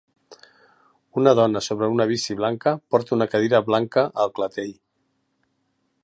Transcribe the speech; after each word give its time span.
Una 1.21 1.33
dona 1.39 1.61
sobre 1.65 1.89
una 1.97 2.07
bici 2.11 2.37
blanca 2.39 2.73
porta 2.95 3.13
una 3.17 3.27
cadira 3.33 3.59
blanca 3.67 4.05
al 4.25 4.33
clatell. 4.39 4.73